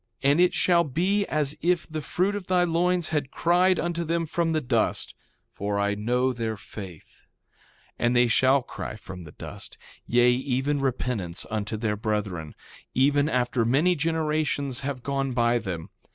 [0.23, 4.25] And it shall be as if the fruit of thy loins had cried unto them
[4.25, 5.13] from the dust;
[5.51, 7.27] for I know their faith.
[7.99, 9.77] 3:20 And they shall cry from the dust;
[10.07, 12.55] yea, even repentance unto their brethren,
[12.95, 15.91] even after many generations have gone by them.